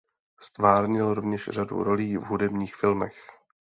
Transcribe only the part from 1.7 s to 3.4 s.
rolí v hudebních filmech.